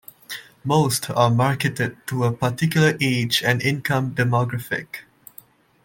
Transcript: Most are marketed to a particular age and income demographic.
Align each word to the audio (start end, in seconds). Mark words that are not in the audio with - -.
Most 0.63 1.11
are 1.11 1.29
marketed 1.29 1.95
to 2.07 2.23
a 2.23 2.31
particular 2.31 2.97
age 2.99 3.43
and 3.43 3.61
income 3.61 4.15
demographic. 4.15 5.01